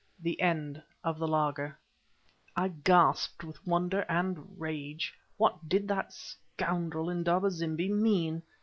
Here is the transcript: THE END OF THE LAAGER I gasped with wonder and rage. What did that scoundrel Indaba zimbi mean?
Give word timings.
THE 0.19 0.41
END 0.41 0.81
OF 1.03 1.19
THE 1.19 1.27
LAAGER 1.27 1.77
I 2.55 2.69
gasped 2.69 3.43
with 3.43 3.63
wonder 3.67 3.99
and 4.09 4.59
rage. 4.59 5.13
What 5.37 5.69
did 5.69 5.87
that 5.89 6.11
scoundrel 6.11 7.07
Indaba 7.11 7.51
zimbi 7.51 7.87
mean? 7.87 8.41